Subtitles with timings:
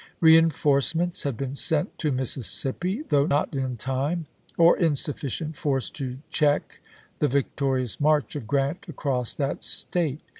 [0.19, 4.25] Reenforcements had been sent to Mis sissippi, though not in time
[4.57, 6.79] or in sufficient force to check
[7.19, 10.21] the victorious march of Grant across that State.